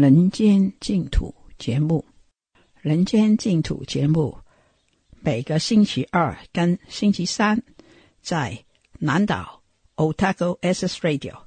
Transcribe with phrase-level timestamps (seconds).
[0.00, 2.04] 人间净土》节目。
[2.82, 4.38] 《人间净土》节目
[5.18, 7.64] 每个星期二跟星期三
[8.22, 8.64] 在
[9.00, 9.60] 南岛
[9.96, 11.40] Otago S S Radio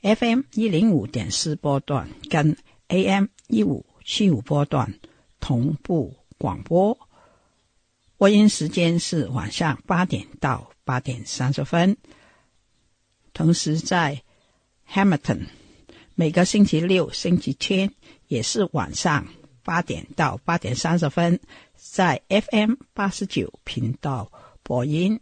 [0.00, 5.00] FM 一零五点四波段跟 AM 一五七五波段
[5.40, 6.96] 同步广播。
[8.16, 11.96] 播音时间是晚上八点到八点三十分，
[13.34, 14.22] 同时在
[14.88, 15.48] Hamilton，
[16.14, 17.90] 每个星期六、星期天
[18.28, 19.26] 也是晚上
[19.64, 21.40] 八点到八点三十分，
[21.74, 24.30] 在 FM 八十九频道
[24.62, 25.18] 播音。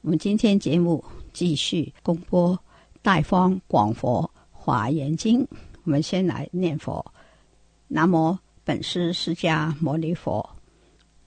[0.00, 2.56] 我们今天节目继续公播
[3.02, 5.44] 《大方广佛华严经》，
[5.84, 7.04] 我们先来念佛：
[7.86, 10.50] 南无本师释迦牟尼佛，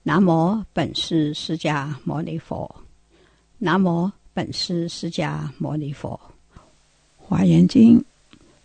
[0.03, 2.83] 南无本师释迦牟尼佛，
[3.59, 6.19] 南无本师释迦牟尼佛。
[7.15, 8.03] 华严经。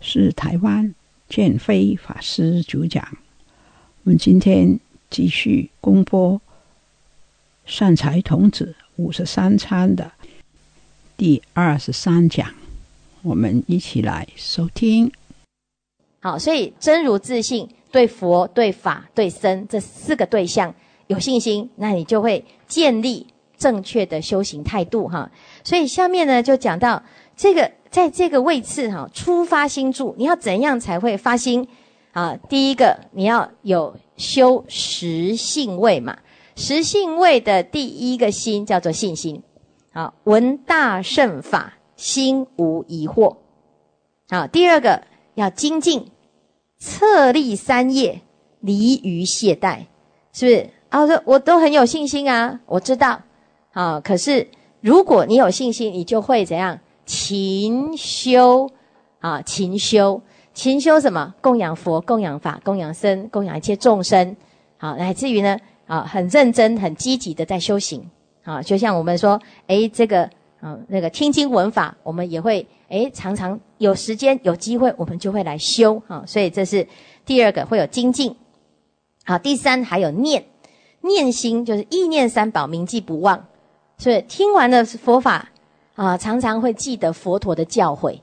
[0.04, 0.94] 是台湾
[1.30, 3.02] 建飞法师主讲。
[4.02, 4.78] 我们今天
[5.08, 6.38] 继续公播
[7.64, 10.12] 善财童子五十三参的
[11.16, 12.46] 第二十三讲，
[13.22, 15.10] 我们一起来收听。
[16.20, 20.74] 好，所以真如自信，对佛、对法、对僧这四个对象
[21.06, 23.26] 有信心，那你就会建立
[23.56, 25.30] 正确的修行态度哈。
[25.64, 27.02] 所以下面呢就讲到
[27.34, 27.72] 这个。
[27.94, 31.68] 在这个位次哈，初发心住，你要怎样才会发心
[32.10, 32.36] 啊？
[32.48, 36.18] 第一个，你要有修实性位嘛。
[36.56, 39.40] 实性位的第一个心叫做信心。
[39.92, 43.36] 好，闻大圣法，心无疑惑。
[44.28, 45.04] 好，第二个
[45.36, 46.10] 要精进，
[46.80, 48.22] 策立三业，
[48.58, 49.84] 离于懈怠，
[50.32, 50.70] 是不是？
[50.88, 53.22] 啊，说我都很有信心啊，我知道。
[53.70, 54.48] 好，可是
[54.80, 56.80] 如果你有信心，你就会怎样？
[57.06, 58.70] 勤修
[59.20, 60.20] 啊，勤修，
[60.52, 61.34] 勤修什么？
[61.40, 64.36] 供养佛，供养法，供养僧，供养一切众生。
[64.76, 68.10] 好，乃至于呢，啊，很认真、很积极的在修行。
[68.42, 70.28] 啊，就像我们说，诶，这个，
[70.60, 75.98] 啊，那个听经闻法，我们也会，诶，常常有时间、有机会，我们就会来修。
[76.06, 76.86] 哈，所以这是
[77.24, 78.36] 第二个会有精进。
[79.24, 80.44] 好，第三还有念，
[81.00, 83.46] 念心就是意念三宝，铭记不忘。
[83.96, 85.50] 所以听完了佛法。
[85.94, 88.18] 啊，常常会记得佛陀的教诲，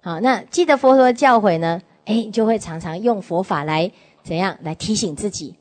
[0.00, 1.82] 好，那记得佛陀的教诲呢？
[2.04, 3.90] 哎，就会常常用佛法来
[4.22, 5.56] 怎样来提醒自己。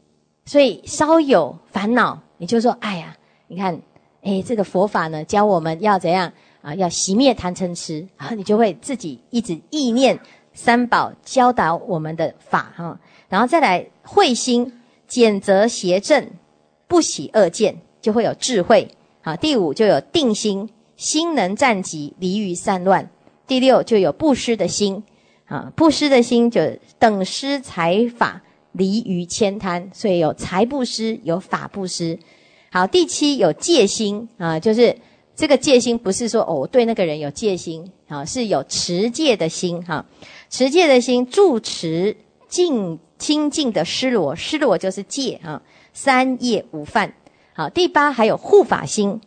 [0.46, 3.18] 所以稍有烦恼，你就说：哎呀，
[3.48, 3.82] 你看，
[4.22, 6.32] 哎，这个佛法呢，教我们要怎样
[6.62, 6.76] 啊？
[6.76, 10.20] 要熄灭贪嗔痴，然后你就会自己一直意念
[10.54, 16.30] 三宝教导我们的法哈，然后再来慧心，减则邪正，
[16.88, 18.88] 不喜恶见，就会有智慧。
[19.24, 20.70] 好，第五就有定心。
[20.98, 23.10] 心能战极，离于散乱。
[23.48, 25.04] 第六就有布施的心，
[25.46, 26.62] 啊，布施的心就
[26.98, 28.42] 等施财法，
[28.72, 32.18] 离于悭贪，所以有财布施，有法布施。
[32.72, 34.98] 好，第七有戒心，啊，就是
[35.36, 40.06] 这个戒心不是说哦对那个人有戒心，啊，是有持戒的心，哈，
[40.50, 42.18] 持戒的心住持
[42.48, 45.62] 净清净的施罗，施罗就是戒，啊，
[45.94, 47.14] 三业无犯。
[47.54, 49.22] 好，第八还有护法心。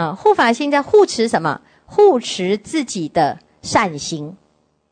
[0.00, 1.60] 啊，护法心在护持什么？
[1.84, 4.34] 护持自己的善行。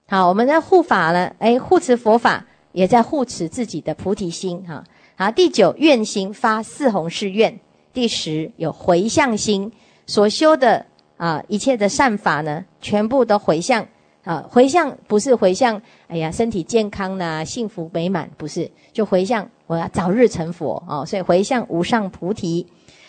[0.06, 4.62] 好，我们在护法呢，哎，护持佛法，也在护持自己的菩提心。
[4.68, 4.84] 哈，
[5.16, 7.58] 好，第九愿心发四弘誓愿。
[7.94, 9.72] 第十有回向心，
[10.06, 10.84] 所修的
[11.16, 13.86] 啊一切的善法呢，全部都回向。
[14.24, 21.06] 啊，回向不是回向，哎呀，身体健康呐，幸福美满，不是，就回向我要早日成佛哦。
[21.06, 22.66] 所以回向无上菩提。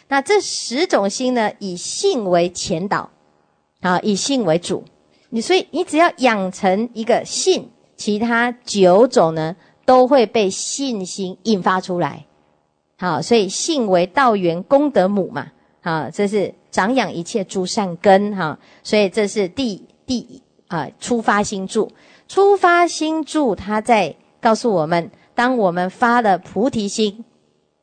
[0.09, 3.09] 那这十种心呢，以性为前导，
[3.81, 4.83] 啊，以性为主。
[5.29, 12.25] 你所以你只要养成一个性，其他九种呢都会被信心引发出来。
[12.97, 15.51] 好，所以性为道源功德母嘛。
[15.81, 18.35] 好，这是长养一切诸善根。
[18.35, 21.91] 哈，所以这是第第啊出发心住。
[22.27, 27.23] 出发心住，它在告诉我们，当我们发了菩提心。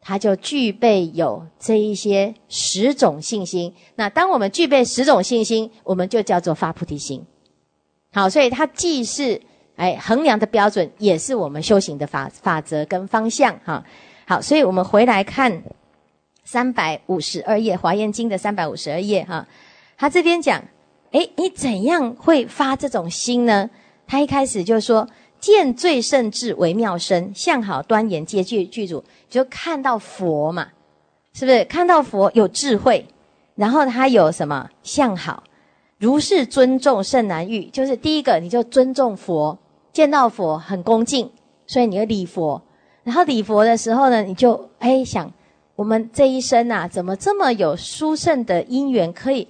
[0.09, 3.75] 它就具备有这一些十种信心。
[3.97, 7.21] 那当我们具备十种信心，我们就叫做发菩提心。
[8.13, 9.41] 好，所以它既是
[9.75, 13.59] 哎衡量的标准，也是我们修行的法法则跟方向。
[13.65, 13.85] 哈，
[14.29, 15.61] 好，所以我们回来看
[16.45, 19.25] 三百五十二页《华严经》的三百五十二页。
[19.25, 19.45] 哈，
[19.99, 20.63] 他这边讲，
[21.11, 23.69] 哎，你怎样会发这种心呢？
[24.07, 25.09] 他一开始就说。
[25.41, 30.69] 见最胜智为妙身，相好端严皆具具足，就看到佛嘛，
[31.33, 31.65] 是不是？
[31.65, 33.07] 看到佛有智慧，
[33.55, 35.43] 然后他有什么相好？
[35.99, 39.59] 如是尊重甚难遇，就是第一个，你就尊重佛，
[39.93, 41.31] 见到佛很恭敬，
[41.67, 42.61] 所以你要礼佛。
[43.05, 45.33] 然后礼佛的时候呢，你就哎想，
[45.75, 49.49] 我们这一生啊，怎么这么有殊胜的因缘可以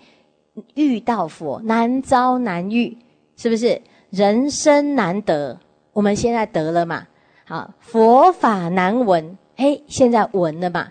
[0.75, 1.61] 遇到佛？
[1.65, 2.99] 难遭难遇，
[3.37, 3.81] 是不是？
[4.11, 5.59] 人生难得。
[5.97, 7.07] 我们现在得了嘛？
[7.47, 10.89] 好，佛法难闻，嘿，现在闻了嘛？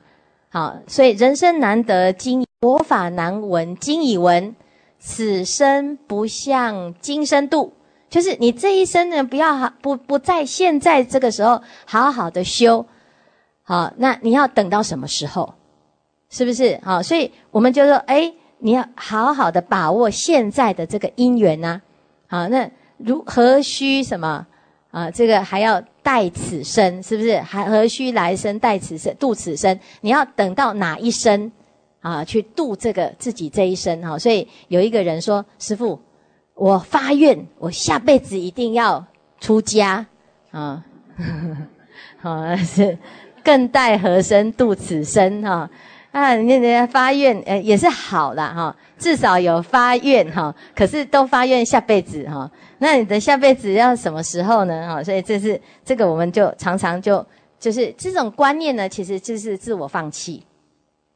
[0.49, 4.55] 好，所以人生难得，今佛法难闻，今已闻，
[4.97, 7.71] 此生不向今生度，
[8.09, 12.83] 就是你这一生呢，不要好不不在现在这个时候好好的修，
[13.61, 15.53] 好，那你要等到什么时候？
[16.31, 16.79] 是不是？
[16.83, 21.79] 好，所以我们就说，哎，你要好好的把握现在的这个因缘呐，
[22.25, 24.47] 好，那如何须什么？
[24.95, 27.37] 啊，这个还要待此生，是不是？
[27.39, 29.77] 还何须来生待此生度此生？
[29.99, 31.51] 你要等到哪一生
[31.99, 34.17] 啊，去度这个自己这一生哈？
[34.17, 35.99] 所以有一个人说：“师傅，
[36.53, 39.05] 我发愿，我下辈子一定要
[39.41, 40.05] 出家
[40.51, 40.85] 啊！
[42.21, 42.97] 好 是
[43.43, 45.69] 更待何生度此生哈？
[46.21, 50.53] 人家人家发愿，呃，也是好的哈，至少有发愿哈。
[50.75, 54.87] 可是都发愿下辈子哈。”那你的下辈子要什么时候呢？
[54.87, 57.25] 哈，所以这是这个，我们就常常就
[57.59, 60.43] 就是这种观念呢，其实就是自我放弃，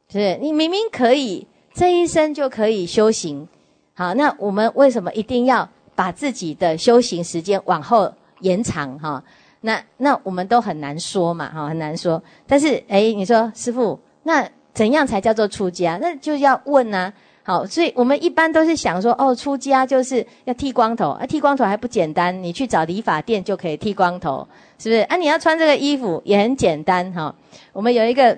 [0.08, 3.46] 就是你明明可以这一生就可以修行，
[3.94, 8.98] 好，那我们为什么一定要把自己的修行时间往后延长？
[8.98, 9.22] 哈，
[9.60, 12.20] 那那我们都很难说嘛，哈，很难说。
[12.46, 15.98] 但是，哎，你说师傅，那怎样才叫做出家？
[16.00, 17.12] 那就要问呢。
[17.42, 24.46] 好，所以我们一般都是想说，哦，出家就是要剃光头啊，剃光头还不简单，你去找理发店就可以剃光头，
[24.78, 25.00] 是不是？
[25.02, 27.34] 啊，你要穿这个衣服也很简单哈。
[27.72, 28.36] 我们有一个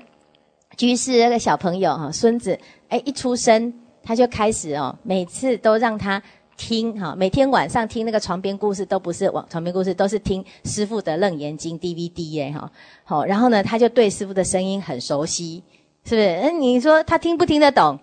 [0.77, 2.59] 居士那个小朋友哈，孙子，
[2.89, 3.75] 哎，一出生
[4.05, 6.23] 他就开始哦，每次都让他
[6.57, 12.71] 听哈，每天晚上听那个床边故事，都不是往床边故事，都是听师傅的楞严经 DVD 耶哈。
[13.05, 15.63] 好，然后呢，他就对师傅的声音很熟悉，
[16.05, 16.41] 是不是？
[16.43, 17.99] 那你说他听不听得懂？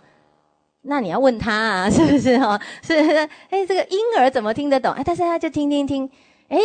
[0.84, 2.60] 那你要问他啊， 是不是哈？
[2.82, 3.16] 是是，
[3.50, 4.94] 哎，这个婴儿怎么听得懂？
[4.94, 6.10] 哎，但是他就听听听，
[6.48, 6.58] 哎，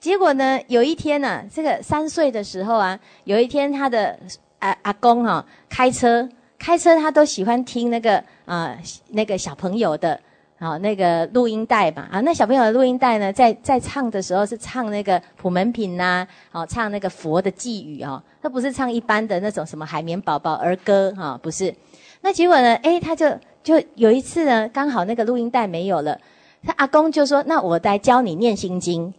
[0.00, 4.18] 结果呢，有一天呢，这个三岁的时候啊，有一天他的
[4.60, 6.26] 阿阿公哈开车，
[6.58, 8.76] 开车他都喜欢听那个啊
[9.08, 10.18] 那个小朋友的
[10.58, 21.74] 啊那个录音带嘛啊，那小朋友的录音带呢，在在唱的时候是唱那个普门品呐，哦，唱那个佛的寄语哦，他不是唱一般的那种什么海绵宝宝儿歌哈，不是。
[22.20, 23.26] 那结果呢，哎，他就。
[23.60, 26.18] 就有一次呢，刚好那个录音带没有了，
[26.64, 29.12] 他阿公就说：“那我来教你念心经。”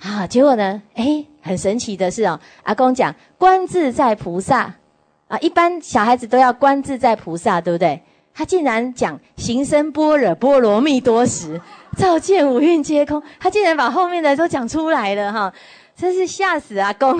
[0.00, 4.74] 啊，结果呢，哎，很神奇的是哦，阿公讲“观自在菩萨”，
[5.28, 8.00] 啊，一般小孩子都要“观自在菩萨”，对不对？
[8.34, 11.60] 他竟然讲“行深般若波罗蜜多时，
[11.96, 15.52] 照见五蕴皆空”，他竟然把后面的都讲出来了哈，
[15.94, 17.18] 真是吓死阿公！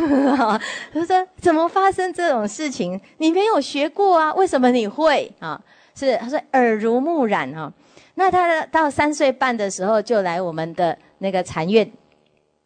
[0.92, 3.00] 他说：“怎么发生这种事情？
[3.18, 4.32] 你没有学过啊？
[4.34, 5.60] 为什么你会啊？”
[5.94, 7.70] 是，他说耳濡目染哈，
[8.14, 11.92] 那他到三岁半的时候就来我们的那个禅院，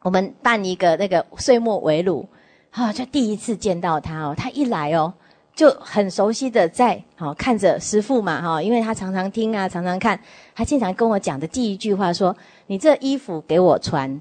[0.02, 2.28] 我们办一个那个岁末围炉，
[2.70, 5.12] 哈，就第一次见到他哦，他一来哦，
[5.56, 10.20] 就很熟悉的在好看着师傅嘛哈，因为他常常听啊，常常看，
[10.54, 12.36] 他经常跟我讲的第一句话说
[12.68, 14.20] ：“你这衣服给我穿。”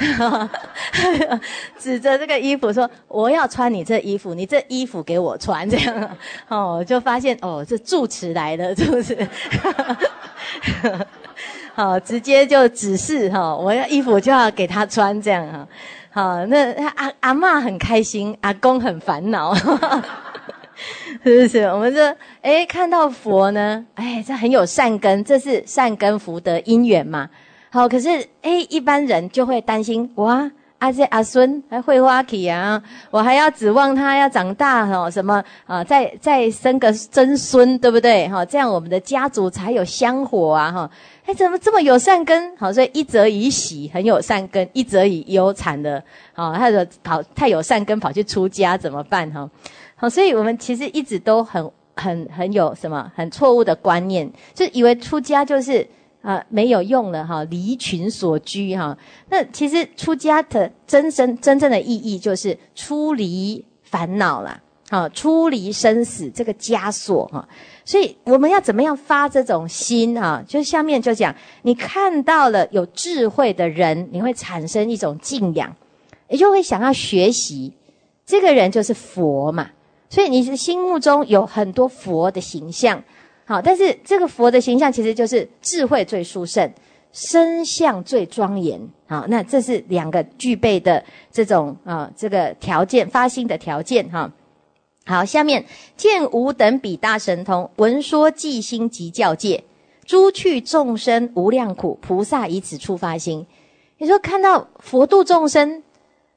[1.76, 6.16] 指着这个衣服说：“我要穿你这衣服，你这衣服给我穿。”这样
[6.48, 9.28] 哦，就发现哦，这住持来了，是不是？
[11.74, 15.68] 好， 直接就指示哈，我要衣服就要给他穿，这样哈。
[16.12, 19.52] 好，那阿阿妈很开心，阿公很烦恼。
[21.24, 21.64] 是不是？
[21.64, 27.28] 我们这哎看到佛呢，哎，这很有善根，这是善根福德因缘嘛。
[27.70, 28.08] 好，可是
[28.42, 30.50] 哎，一般人就会担心哇。
[30.80, 32.82] 阿这阿孙还会花起啊！
[33.10, 35.84] 我还要指望他要长大哈，什么啊？
[35.84, 38.26] 再再生个曾孙，对不对？
[38.28, 40.72] 哈，这样我们的家族才有香火啊！
[40.72, 40.90] 哈，
[41.26, 42.56] 哎，怎么这么有善根？
[42.56, 46.02] 好，所以一则以喜，很有善根；一则以忧，惨的。
[46.32, 49.30] 好，他说跑太有善根，跑去出家怎么办？
[49.32, 49.46] 哈，
[50.00, 55.86] 好，所以我们其实一直都很很很有什么很错误的观念，就以为出家就是。
[56.22, 58.94] 啊，没有用了哈，离群所居哈。
[59.30, 67.48] 那其实出家的真真真正的意义就是出离烦恼啦，好，出离生死这个枷锁哈。
[67.86, 70.44] 所以我们要怎么样发这种心哈？
[70.46, 75.74] 就下面就讲，你看到了有智慧的人，你会产生一种敬仰，
[76.28, 77.72] 也就会想要学习。
[78.26, 79.70] 这个人就是佛嘛，
[80.10, 83.02] 所以你是心目中有很多佛的形象。
[83.46, 86.70] 好，但是这个佛的形象其实就是智慧最殊胜，
[87.12, 88.80] 身相最庄严。
[89.06, 91.02] 好，那这是两个具备的
[91.32, 94.30] 这种啊，这个条件发心的条件哈。
[95.06, 95.64] 好，下面
[95.96, 99.64] 见无等比大神通，闻说即心即教界，
[100.04, 103.46] 诸去众生无量苦，菩萨以此触发心。
[103.98, 105.82] 你说看到佛度众生，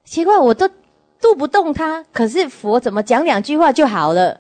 [0.04, 0.68] 奇怪，我都
[1.24, 4.40] 渡不动他，可是佛怎么讲两句话就好了，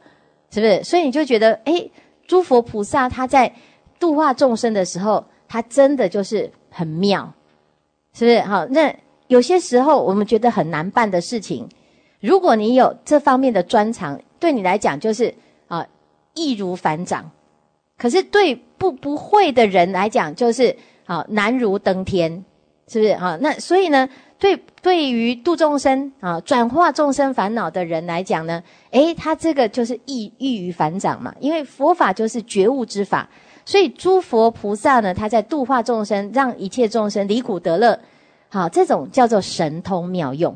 [0.51, 0.83] 是不是？
[0.83, 1.89] 所以你就觉得哎。
[2.25, 3.53] 诸佛菩萨他在
[3.99, 7.31] 度化众生的时候，他真的就是很妙，
[8.13, 8.39] 是不是？
[8.39, 8.95] 好，那
[9.27, 11.67] 有些时候我们觉得很难办的事情，
[12.21, 15.35] 如果你有这方面的专长，对你来讲就是
[15.67, 15.85] 啊
[16.33, 17.25] 易如反掌；
[17.97, 20.73] 可是对不不会的人来讲，就是
[21.05, 22.43] 啊难如登天，
[22.87, 23.13] 是不是？
[23.15, 24.07] 好，那所以呢？
[24.43, 31.33] 对，对于度众生啊，转化众生烦恼的人来讲呢，诶，他这个就是易易于反掌嘛。
[31.39, 33.29] 因为佛法就是觉悟之法，
[33.63, 37.97] 所以诸佛菩萨呢，他在度化众生，让一切众生离苦得乐，
[38.49, 40.53] 好，这种叫做神通妙用。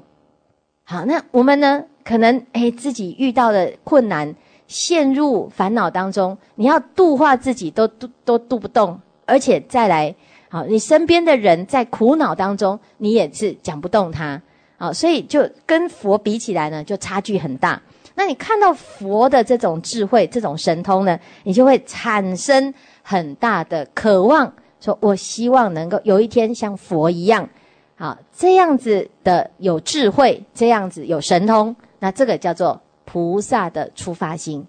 [0.83, 4.35] 好，那我们呢，可能诶自己遇到的困难，
[4.67, 10.13] 陷入烦恼当中，你要度化自己都都都度不动，而且再来。
[10.49, 14.41] 好，你身边的人在苦恼当中，你也是讲不动他。
[14.77, 17.81] 好，所以就跟佛比起来呢，就差距很大。
[18.15, 27.49] 那你看到佛的这种智慧、这种神通呢，你就会产生很大的渴望，说我希望能够有一天像佛一样，
[27.95, 34.65] 好这样子的有智慧，这样子有神通，那这个叫做菩萨的出发心，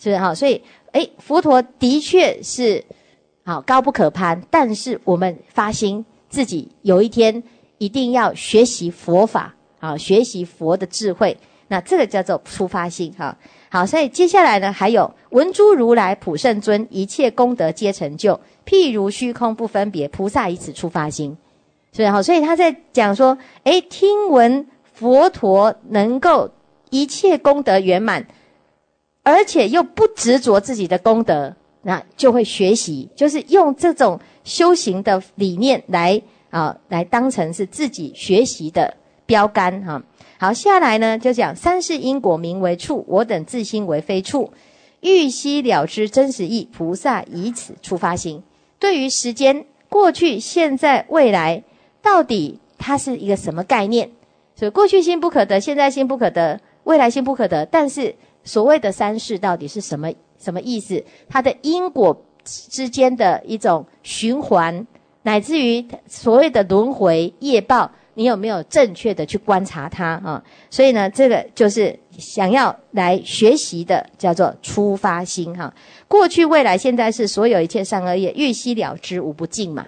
[0.00, 0.18] 是不是？
[0.18, 0.60] 好，所以
[0.90, 2.84] 诶，佛陀的确是。
[3.44, 7.42] 好高不可攀，但是我们发心自己有一天
[7.78, 11.36] 一定要学习佛法，啊学习佛的智慧，
[11.68, 13.36] 那这个叫做出发心哈。
[13.70, 21.36] 好，所以接下来呢，还有文诸如来普圣尊，一切功德皆成就，譬如虚空不分别，菩萨以此出发心，
[21.92, 26.50] 所以好，所以他在讲说，诶，听闻佛陀能够
[26.90, 28.26] 一切功德圆满，
[29.22, 31.56] 而且又不执着自己的功德。
[31.82, 36.20] 那就会学习，就是用这种修行的理念来
[36.50, 38.94] 啊，来当成是自己学习的
[39.26, 40.02] 标杆哈。
[40.38, 44.50] 好，下来呢就讲三世因果名为处，我等自心为非处，
[45.00, 48.42] 欲悉了知真实意，菩萨以此出发心。
[48.78, 51.62] 对于时间过去、现在、未来，
[52.00, 54.10] 到底它是一个什么概念？
[54.54, 57.64] 所以过去心不可得，现在心不可得，未来心不可得。
[57.66, 60.12] 但是所谓的三世到底是什么？
[60.38, 61.04] 什么意思？
[61.28, 64.86] 它的因果之间的一种循环，
[65.22, 70.42] 乃至于所谓的轮回业报，你有没有正确的去观察它啊？
[70.70, 75.72] 所以呢，这个就是想要来学习的，叫做出发心哈。
[76.08, 79.86] 过去、未来、现在是所有一切善恶业，欲悉了之无不尽嘛。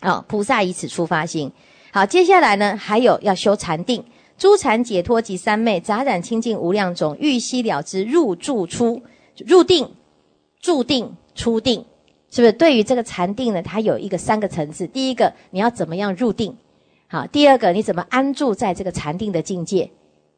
[0.00, 1.50] 啊，菩萨以此出发心。
[1.92, 4.04] 好，接下来呢，还有要修禅定，
[4.42, 9.00] 诸禅解脱及三昧，杂染清净无量种，欲悉了之入住出。
[9.46, 9.88] 入定、
[10.60, 11.84] 住定、出定，
[12.28, 12.52] 是不是？
[12.52, 14.84] 对于这个禅定呢，它有一个三个层次。
[14.88, 16.56] 第一个，你要怎么样入定？
[17.06, 19.88] 好，第二个，你怎么安住在这个禅定的境界？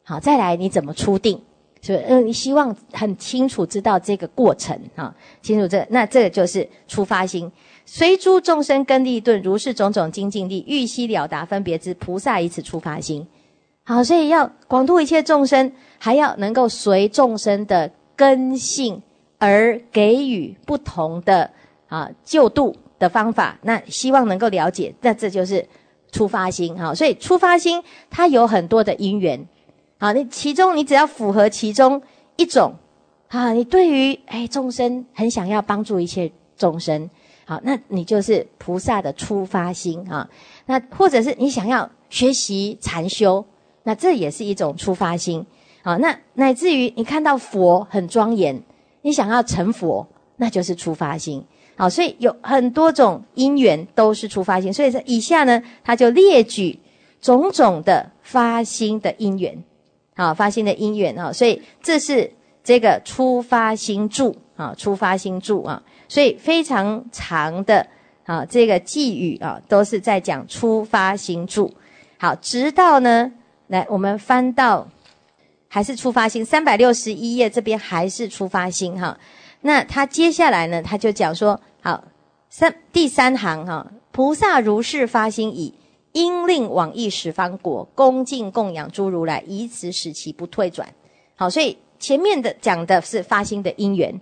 [0.03, 1.41] 好，再来你怎么出定？
[1.81, 2.05] 是不是？
[2.07, 7.51] 嗯，你希望很清楚知道这个过程啊，清楚这，那这个就是出发心。
[7.87, 13.25] 随诸众生根利钝，如是种种精进力，欲悉了达分别之菩萨以此出发心。
[13.85, 17.89] 好，所以要广度一切众生，还要能够随众生的。
[18.17, 19.01] 根性
[19.39, 21.51] 而给予不同的
[21.89, 25.67] 啊救度的方法，那希望能够了解，那这就是
[26.13, 26.95] 出发心哈。
[26.95, 29.45] 所以出发心它有很多的因缘，
[29.97, 32.01] 好，你其中你只要符合其中
[32.37, 32.73] 一种，
[33.27, 37.09] 啊，你对于哎众生很想要帮助一切众生，
[37.43, 40.25] 好，那你就是菩萨的出发心啊。
[40.67, 43.45] 那或者是你想要学习禅修，
[43.85, 45.45] 那这也是一种出发心。
[45.83, 48.61] 好，那乃至于你看到佛很庄严，
[49.03, 50.05] 你想要成佛，
[50.37, 51.45] 那就是出发心。
[51.77, 54.73] 好，所以有很多种因缘都是出发心。
[54.73, 56.79] 所以在以下呢，他就列举
[57.21, 59.63] 种种的发心的因缘。
[60.15, 62.31] 好，发心的因缘啊，所以这是
[62.63, 67.85] 这个出发心注啊，出发心注啊，所以非常长的
[68.23, 71.71] 啊，这个寄语啊，都是在讲出发心注。
[72.17, 73.31] 好，直到呢，
[73.67, 74.87] 来我们翻到。
[75.67, 79.17] 还是出发心，三百六十一页这边还是出发心哈。
[79.59, 82.01] 那他接下来呢，他就讲说，好
[82.49, 85.73] 三第三行哈，菩萨如是发心以，
[86.13, 90.87] 应令往诣十方国，恭敬供养诸如来，以此使其不退转。
[91.35, 94.21] 好，所以前面的讲的是发心的因缘，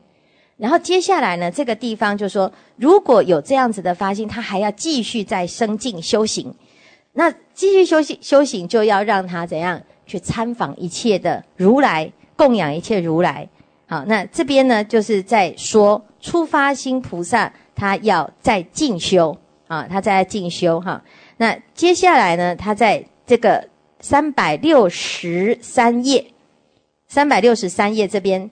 [0.57, 6.55] 然后接下来呢，这个地方就说，如果有这样子的发心，他还要继续再生进修行，
[7.11, 9.81] 那继续修行修行就要让他怎样？
[10.05, 13.47] 去参访一切的如来，供养一切如来。
[13.87, 21.01] 好，那这边呢，就是在说出发心菩萨，他要在进修啊，他在进修哈。
[21.37, 23.69] 那接下来呢，他在这个
[24.01, 26.25] 三百六十三页，
[27.07, 28.51] 三百六十三页这边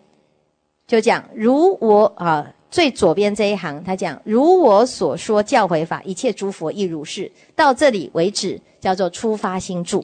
[0.87, 7.29] 就讲，如我啊，最左边这一行，他讲如我所说教诲法，一切诸佛亦如是。
[7.53, 10.03] 到这里为止，叫做出发心住。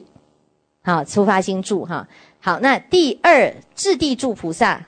[0.82, 2.06] 好，出发心住哈。
[2.40, 4.86] 好，那第二智地住菩萨，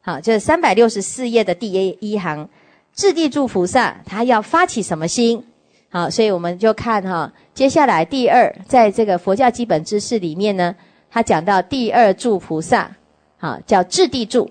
[0.00, 2.48] 好，就是三百六十四页的第一一行，
[2.94, 5.44] 智地住菩萨他要发起什么心？
[5.90, 10.74] 好，所以我们就看哈，接下来第二，在这个佛教基本知识里面呢，
[11.10, 12.90] 他讲到第二住菩萨，
[13.36, 14.50] 好，叫智地住。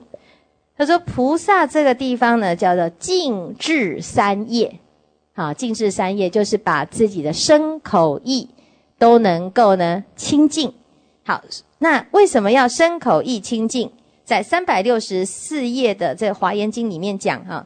[0.82, 4.80] 他说菩萨这个地方呢，叫做静智三业，
[5.34, 8.50] 好，静智三业就是把自己的身口意。
[8.98, 10.72] 都能够呢清净，
[11.24, 11.44] 好，
[11.80, 13.92] 那为什么要身口意清净？
[14.24, 17.66] 在三百六十四页的这《华严经》里面讲哈，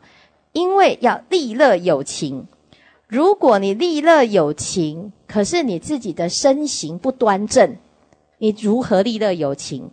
[0.53, 2.47] 因为要利乐有情。
[3.09, 7.75] 如果你利乐有情，可是你自己的身形不端正，
[8.37, 9.89] 你如何利乐有情？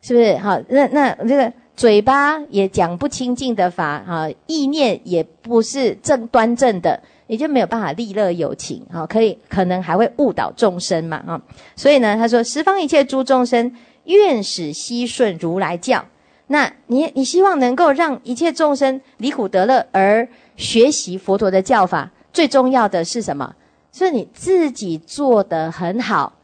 [0.00, 0.38] 是不是？
[0.38, 7.02] 好，那那这个嘴巴也讲不清净的法，啊，意念也不是正端正的。
[7.26, 11.42] 也就没有办法利乐有情，哈，可以可能还会误导众生嘛，哈，
[11.74, 16.04] 所以呢，他说十方一切诸众生愿使悉顺如来教，
[16.46, 23.52] 那你你希望能够让一切众生离苦得乐而学习佛陀的教法，最重要的是什么？
[23.92, 26.34] 是你自己做得很好，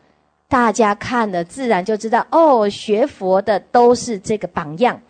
[0.48, 5.01] 大家看了自然就知道，哦，学佛的都是这个榜样，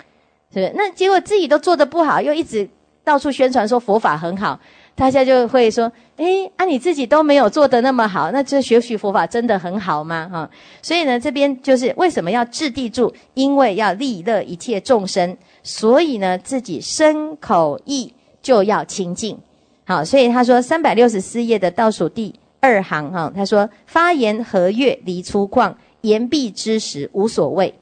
[0.52, 0.72] 是不是？
[0.74, 2.68] 那结果自己都做得不好，又一直
[3.04, 4.58] 到处宣传说佛法很好。
[4.94, 10.28] 大家就会说：“哎，啊，你自己都没有做得那么好，那这学习佛法真的很好吗？
[10.28, 10.50] 哈，
[10.82, 13.14] 所以呢，这边就是为什么要置地住？
[13.34, 19.38] 因为要利乐一切众生，所以呢，自己身口意就要清净。
[19.86, 27.72] 好，所以他说三百六十四页的倒数第二行哈，他说发言和悦离粗犷，言必之时无所谓。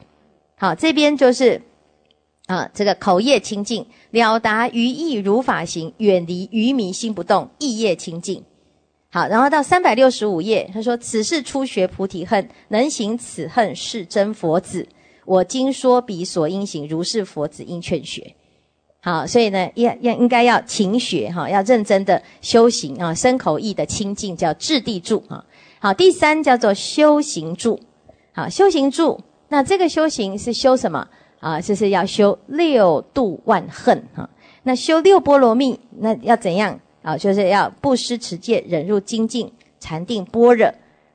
[0.58, 1.62] 好，这边就是。
[2.46, 8.42] 啊，这个口业清净，了达于意如法行，远离愚迷心不动，意业清净。
[9.10, 14.86] 好，然后到三百六十五页，他说：“此是初学菩提恨，能行此恨是真佛子。
[15.24, 18.34] 我今说彼所应行，如是佛子应劝学。”
[19.02, 25.44] 好，所以呢，要要应该要勤学哈，要认真的修行啊，身口意的清净叫质地住啊。
[25.80, 27.80] 好，第三叫做修行住。
[28.32, 31.08] 好，修行住，那这个修行是修什么？
[31.40, 34.28] 啊，就是要修六度万恨哈。
[34.62, 37.16] 那修六波罗蜜，那要怎样啊？
[37.16, 40.66] 就是要不施持戒、忍入精进、禅定般若。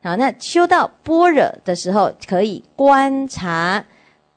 [0.03, 3.83] 好，那修到般若的时候，可以观察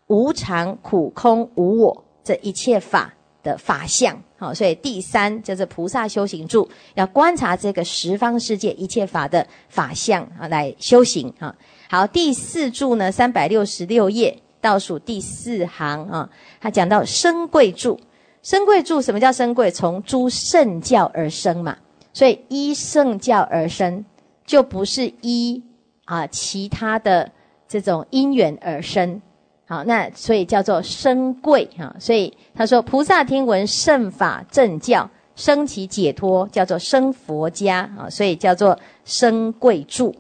[0.09, 4.21] 无常、苦、空、无我这一切法的法相。
[4.37, 11.55] 好，所以第三就是菩萨修行住，要观察这个十方世界一切法的法相啊，来修行啊。
[11.89, 14.41] 好，第四柱呢，三百六十六页。
[14.65, 18.01] 倒数第四行啊，他讲到生贵住，
[18.43, 19.71] 生贵住什么叫生贵？
[19.71, 21.77] 从诸圣教而生嘛，
[22.15, 24.03] 所以依圣教而生，
[24.47, 25.63] 就不是依
[26.07, 27.31] 啊其他的
[27.69, 29.21] 这种因缘而生。
[29.67, 31.95] 好，那所以叫做生贵哈。
[31.99, 38.09] 所以他说，菩萨听闻圣法正教，生其解脱，叫做生佛家啊。
[38.09, 40.15] 所以叫做生贵住。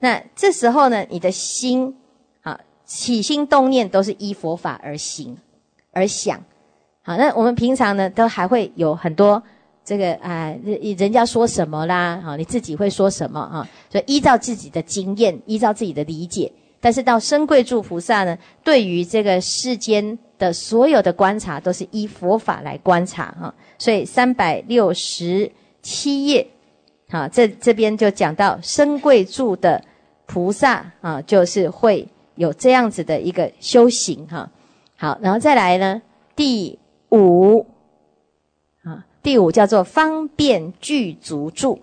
[0.00, 1.96] 那这时候呢，你的心。
[2.86, 5.36] 起心动念都是依佛法而行，
[5.92, 6.40] 而想，
[7.02, 9.42] 好，那我们平常呢，都还会有很多
[9.84, 13.68] 这个啊，人人家说什么啦，好，你自己会说什么啊？
[13.90, 16.50] 所以依照自己的经验，依照自己的理解。
[16.80, 23.52] 但是到深贵住菩萨呢，对于这个世间的所有的观察，都是依佛法来观察哈。
[23.78, 25.50] 所以三百六十
[25.82, 26.46] 七页，
[27.08, 29.82] 好，这这边就讲到深贵住的
[30.26, 34.50] 菩萨啊，就是会有这样子的一个修行哈。
[34.96, 36.00] 好，然后再来呢，
[36.34, 36.78] 第。
[37.08, 37.64] 五
[38.82, 41.80] 啊，第五叫做方便具足住，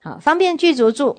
[0.00, 1.16] 好，方便具足住，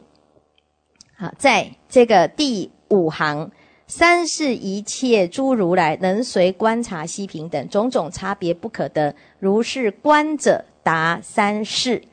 [1.15, 3.49] 好，在这个第五行，
[3.87, 12.03] 三世一切诸如来能随观察悉平等种种差别不可得，如是观者达三世。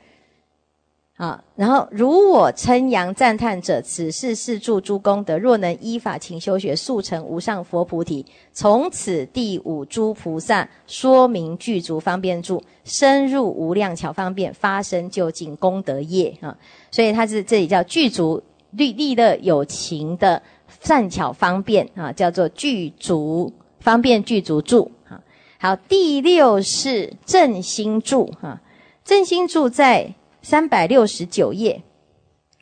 [1.17, 5.39] 啊，然后如我称扬赞叹者，此是是助诸功德。
[5.39, 8.27] 若能依法勤修学，速成无上佛菩提。
[8.53, 16.55] 从此第五诸菩萨说明具足方便住，深入无量巧方便，发生就近功德业啊。
[16.91, 20.43] 所以它是这里叫具足利利乐有情的
[20.83, 23.51] 善巧方便啊，叫做具足
[23.81, 25.23] 方便具足住啊。
[25.59, 28.61] 好，第六是正心住哈，
[29.03, 30.13] 正心住在。
[30.49, 31.83] 三百六十九页，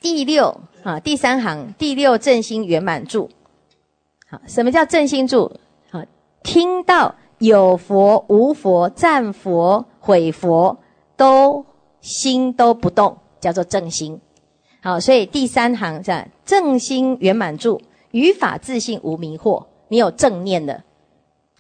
[0.01, 3.29] 第六啊，第三行第六正心圆满住。
[4.27, 5.53] 好，什么叫正心住？
[5.91, 6.03] 好，
[6.43, 10.79] 听到有佛无佛、赞佛毁佛，
[11.15, 11.67] 都
[12.01, 14.19] 心都不动，叫做正心。
[14.83, 20.83] 好，所以第三行在正心圆满住，语法自信无迷惑，你有正念的。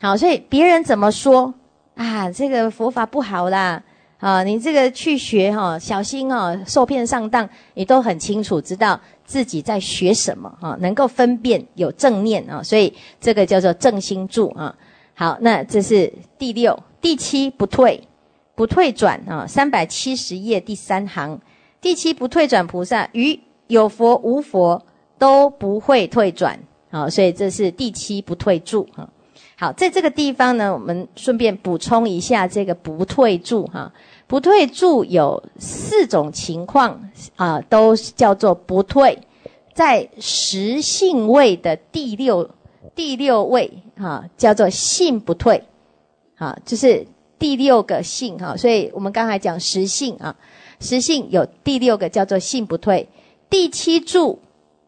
[0.00, 1.52] 好，所以别人怎么说
[1.96, 2.32] 啊？
[2.32, 3.82] 这个佛法不好啦。
[4.24, 14.74] 啊，你这个去学哈，小心哦，受骗上当，你都很清楚知道自己在学什么哈，能够分辨有正念啊，所以这个叫做正心住啊。
[15.12, 18.02] 好，那这是第六、第七不退，
[18.54, 21.38] 不退转啊，三百七十页第三行，
[21.82, 24.82] 第七不退转菩萨与有佛无佛
[25.18, 26.58] 都不会退转
[26.90, 29.06] 啊，所以这是第七不退住哈。
[29.56, 33.92] 好，在这个地方呢，我们顺便补充一下这个不退住哈。
[34.26, 39.16] 不退住有四种情况啊，都叫做不退，
[39.74, 42.50] 在实性位的第六
[42.96, 45.62] 第六位哈，叫做性不退，
[46.36, 47.06] 啊，就是
[47.38, 50.34] 第六个性哈，所以我们刚才讲实性啊，
[50.80, 53.06] 实性有第六个叫做性不退，
[53.48, 54.40] 第七住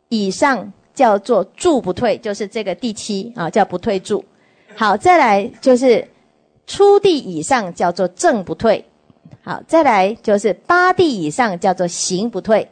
[0.09, 4.24] 以上叫做住不退，就是这个第七啊，叫不退住。
[4.77, 6.07] 好，再来就是
[6.67, 8.85] 初地以上叫做正不退。
[9.43, 12.69] 好，再来就是八地以上叫做行不退，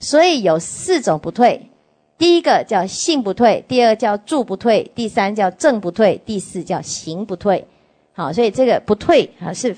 [0.00, 1.68] 所以有四种不退。
[2.16, 7.66] 第一个叫性不退，第二叫住不退，第三叫正不退，第四叫行不退。
[8.12, 9.76] 好，所以这个不退啊是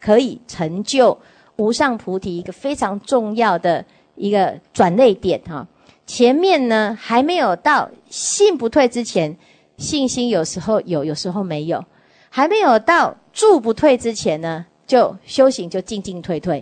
[0.00, 1.16] 可以成就
[1.56, 3.84] 无上菩提一个非常重要的
[4.16, 5.66] 一个转类点哈。
[6.06, 9.36] 前面呢还没有到性不退之前，
[9.76, 11.80] 信心有时候有，有时候没有；
[12.30, 14.66] 还没有到住不退之前呢。
[14.86, 16.60] 就修行就进进退退，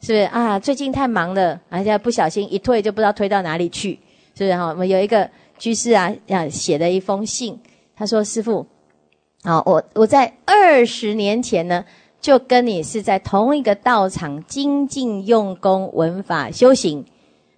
[0.00, 0.56] 是不是啊？
[0.60, 3.98] 最近太忙了，而且不小心一退就不知道退到哪里去，
[4.36, 4.68] 是不是哈？
[4.68, 7.58] 我们有一个居士啊，啊写了一封信，
[7.96, 8.64] 他说：“师傅，
[9.42, 11.84] 啊，我我在二十年前呢，
[12.20, 17.04] 就跟你是在同一个道场精进用功闻法修行，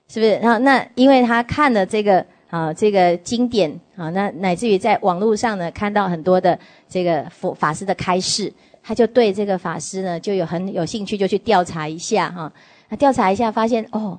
[0.09, 0.37] 是不是？
[0.37, 6.58] 然后那因为他看了这个啊这个经典啊，那乃至于在网络上呢看到很多的
[6.88, 12.50] 这个佛法师的开示。”他就对这个法师呢，就有很有兴趣，就去调查一下哈。
[12.88, 14.18] 那调查一下，发现哦，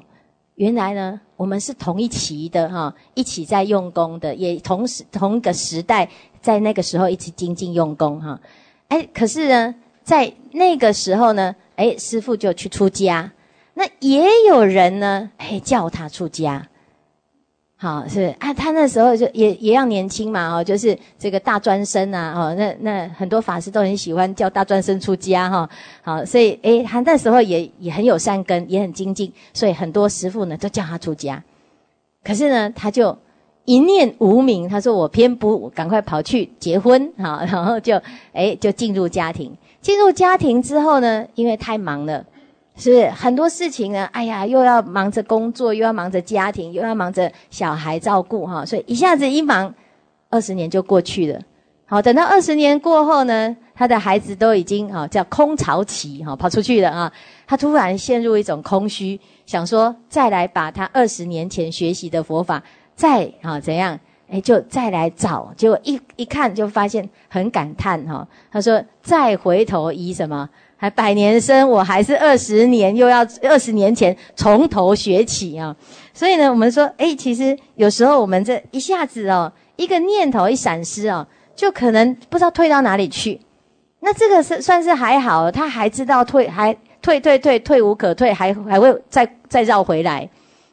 [0.54, 6.08] 原来呢，我们是同一期的哈，一起在用功的，也同时同一个时代，
[6.42, 8.40] 在那个时候一起精进用功哈。
[8.90, 13.32] 哎，可是呢，在那个时候呢，哎，师傅就去出家，
[13.74, 16.68] 那也有人呢，哎，叫他出家。
[17.84, 25.68] 好是啊，他那时候就也也要年轻嘛哦，就是这个大专生啊哦，那那很多法师都很喜欢叫大专生出家哈。
[26.04, 31.44] 好，所以诶，他那时候也也很有善根，也很精进，所以很多师傅呢都叫他出家。
[32.24, 33.18] 可是呢，他就
[33.66, 38.00] 一念无名，他说我偏不赶快跑去结婚哈，然后就
[38.34, 39.52] 诶就进入家庭。
[39.82, 42.24] 进入家庭之后呢，因为太忙了。
[42.82, 49.72] 是不是很多事情呢，哎呀，又要忙着工作，又要忙着家庭，又要忙着小孩照顾哈，所以一下子一忙，
[50.32, 51.40] 二十年就过去了。
[51.86, 57.14] 好，等到二十年过后呢，他的孩子都已经哈叫空巢期哈跑出去了啊，
[57.46, 62.64] 他突然陷入一种空虚，想说再来把他二十年前学习的佛法
[62.96, 68.26] 再啊怎样哎，就再来找，结果一一看就发现很感叹哈。
[68.50, 70.50] 他说：“再回头以什么？
[70.82, 75.76] 还百年生，我还是二十年，又要二十年前从头学起啊。”
[76.12, 83.40] 所以呢，我们说，哎，其实有时候我们这一下子哦，一个念头一闪失哦，就可能不知道退到哪里去。
[84.00, 90.28] 那这个是算是还好，他还知道退，还退退退退无可退，还还会再再绕回来。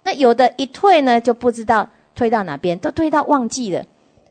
[0.04, 1.86] 那有的一退呢，就不知道。
[2.14, 3.84] 退到哪边都退到忘记了，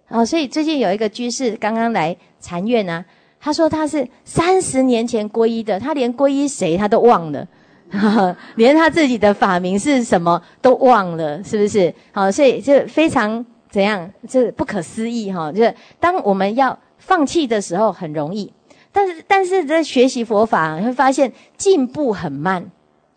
[0.09, 3.05] 啊，所以最近有一个居士刚刚来禅院呢，
[3.39, 7.47] 他说他是三十年前皈依的，他连皈依谁他都忘了，
[8.55, 11.93] 连他自己的法名是什么都忘了，是不是？
[12.11, 18.51] 好，所以就非常怎样，这不可思议哈，就是当我们要放弃的时候很容易，
[18.91, 22.71] 但是但是在学习佛法你会发现进步很慢，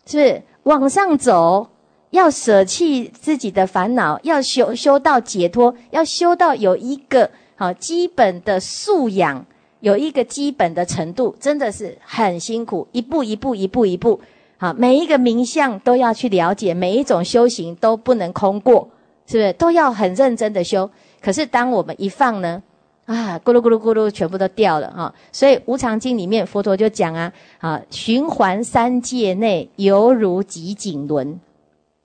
[0.05, 0.43] 是不是？
[0.63, 1.67] 往上走。
[2.11, 9.45] 要舍弃自己的烦恼，要修修到解脱，要修到有一个好基本的素养，
[9.81, 14.19] 有一个基本的程度，真的是很辛苦，一步一步，一步一步，
[14.57, 18.89] 好，每一个名相都要去了解，每一种修行都不能空过，
[19.27, 19.53] 是不是？
[19.53, 20.89] 都要很认真的修。
[21.21, 22.63] 可是当我们一放呢，
[23.05, 25.13] 啊，咕噜咕噜咕噜，全部都掉了啊！
[25.31, 31.39] 所以《无常经》里面佛陀就讲啊，啊，循环三界内，犹如极景轮。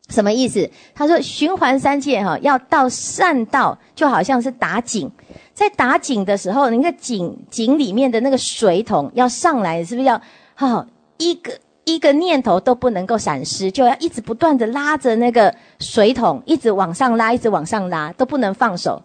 [0.09, 0.71] 什么意思？
[0.95, 5.11] 他说循环三界哈，要到善道，就好像是打井，
[5.57, 10.21] 在打井的时候，那个井井里面的那个水桶要上来，是不是要
[10.55, 11.51] 哈一个
[11.85, 19.03] 一个念头都不能够闪失，就要一直不断的拉着那个水桶，一直往上拉，一直往上拉，都不能放手。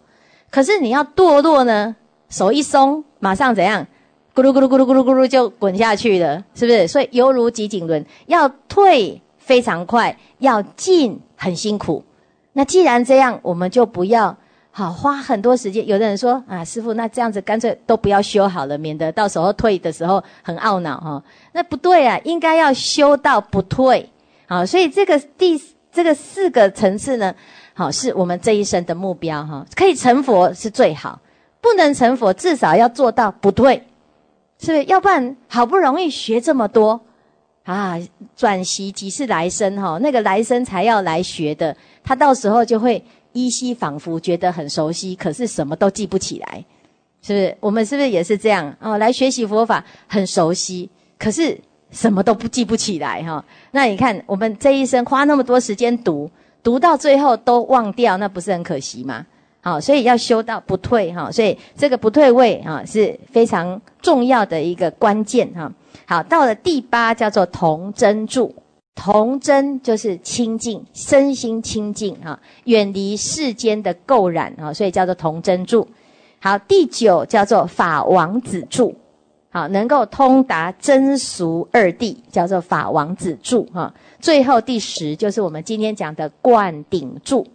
[0.50, 1.96] 可是你要堕落呢，
[2.28, 3.86] 手一松，马上怎样？
[4.34, 6.86] 咕噜咕噜咕噜咕噜咕噜就滚下去了，是不是？
[6.86, 9.20] 所以犹如急井轮，要退。
[9.44, 12.04] 非常快，要进很辛苦。
[12.52, 14.36] 那既然这样，我们就不要
[14.74, 15.86] 好花很多时间。
[15.86, 21.22] 有的人说啊，师傅，那这样子干脆都不要修好了，免得到时候退的时候很懊恼哈。
[21.52, 24.08] 那不对啊，应该要修到不退。
[24.46, 25.60] 好，所以这个第
[25.92, 27.34] 这个四个层次呢，
[27.74, 29.64] 好是我们这一生的目标哈。
[29.74, 31.20] 可以成佛是最好，
[31.60, 33.86] 不能成佛至少要做到不退，
[34.58, 34.84] 是不是？
[34.84, 37.00] 要不然好不容易学这么多。
[37.64, 37.96] 啊，
[38.34, 43.00] 转习即是来生哈，那个来生才要来学的，他到时候就会
[43.32, 46.64] 依稀仿佛觉得很熟悉，可是什么都记不起来，
[47.22, 47.56] 是不是？
[47.60, 48.98] 我们是不是也是这样哦？
[48.98, 51.58] 来学习佛法很熟悉，可是
[51.90, 53.44] 什么都不记不起来哈。
[53.70, 56.30] 那你看，我们这一生花那么多时间读，
[56.62, 59.26] 读到最后都忘掉，那不是很可惜吗？
[59.60, 65.72] 好，所以要修到不退哈，所以这个不退位哈是非常重要的一个关键哈。
[66.04, 68.52] 好，到了第八叫做同真住，
[68.94, 75.88] 童真就是清净，身心清净啊，远离世间的垢染啊，所以叫做童真住。
[76.38, 78.94] 好，第九叫做法王子住，
[79.50, 83.92] 好，能够通达真俗二谛，叫做法王子住哈。
[84.20, 87.46] 最后第十就是我们今天讲的灌顶住，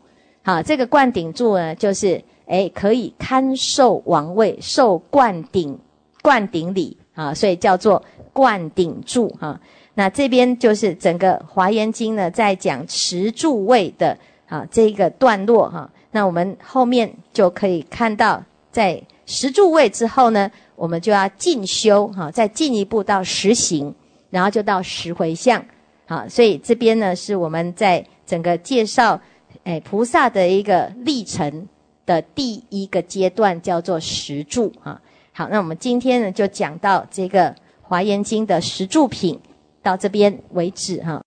[0.44, 5.78] 好，这个灌顶住呢，就是诶可以堪受王位，受灌顶
[6.24, 8.04] 灌顶礼啊，所以叫做。
[8.34, 9.60] 灌顶柱哈，
[10.00, 14.16] 那这边就是整个华严经呢，在讲持柱位的
[14.48, 15.90] 啊这个段落哈。
[16.12, 23.92] 那我们后面就可以看到，在十柱位之后呢，我们就要进修哈，再进一步到实行，
[24.30, 25.66] 然后就到十回向
[26.06, 26.30] 好。
[26.30, 29.20] 所以这边呢，是我们在整个介绍
[29.64, 31.68] 哎菩萨的一个历程
[32.06, 35.02] 的第一个阶段，叫做十柱哈。
[35.34, 37.56] 好，那我们今天呢，就讲到这个。
[37.90, 39.40] 华严经的十住品
[39.88, 41.24] 到这边为止哈。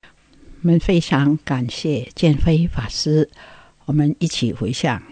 [0.62, 3.30] 我们非常感谢建飞法师，
[3.84, 5.04] 我们一起回向，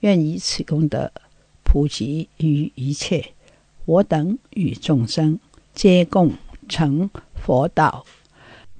[0.00, 1.08] 愿以此功德
[1.62, 3.24] 普及于一切，
[3.84, 5.38] 我等与众生
[5.74, 6.32] 皆共
[6.68, 8.04] 成佛道。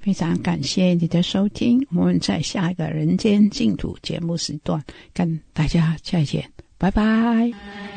[0.01, 7.96] 非常感谢你的收听，我们在下一个人间净土节目时段跟大家再见，拜拜。